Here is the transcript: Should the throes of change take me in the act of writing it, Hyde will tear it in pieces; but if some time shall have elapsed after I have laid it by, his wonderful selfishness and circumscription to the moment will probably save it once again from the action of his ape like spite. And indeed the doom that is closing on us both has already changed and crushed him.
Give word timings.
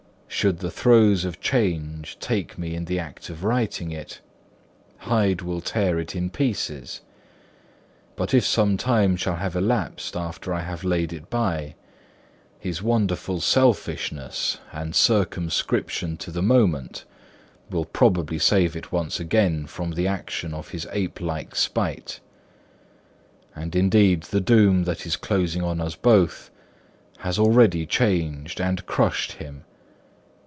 Should 0.33 0.59
the 0.59 0.71
throes 0.71 1.23
of 1.23 1.39
change 1.41 2.17
take 2.17 2.57
me 2.57 2.73
in 2.73 2.85
the 2.85 2.97
act 2.97 3.29
of 3.29 3.43
writing 3.43 3.91
it, 3.91 4.21
Hyde 4.99 5.41
will 5.41 5.59
tear 5.61 5.99
it 5.99 6.15
in 6.15 6.31
pieces; 6.31 7.01
but 8.15 8.33
if 8.33 8.43
some 8.45 8.75
time 8.77 9.17
shall 9.17 9.35
have 9.35 9.55
elapsed 9.57 10.15
after 10.15 10.51
I 10.53 10.61
have 10.61 10.83
laid 10.85 11.11
it 11.13 11.29
by, 11.29 11.75
his 12.57 12.81
wonderful 12.81 13.39
selfishness 13.41 14.57
and 14.71 14.95
circumscription 14.95 16.15
to 16.17 16.31
the 16.31 16.41
moment 16.41 17.03
will 17.69 17.85
probably 17.85 18.39
save 18.39 18.75
it 18.75 18.91
once 18.91 19.19
again 19.19 19.67
from 19.67 19.91
the 19.91 20.07
action 20.07 20.55
of 20.55 20.69
his 20.69 20.87
ape 20.91 21.19
like 21.21 21.55
spite. 21.55 22.19
And 23.53 23.75
indeed 23.75 24.23
the 24.23 24.41
doom 24.41 24.85
that 24.85 25.05
is 25.05 25.17
closing 25.17 25.61
on 25.61 25.79
us 25.79 25.95
both 25.95 26.49
has 27.19 27.37
already 27.37 27.85
changed 27.85 28.59
and 28.59 28.85
crushed 28.87 29.33
him. 29.33 29.65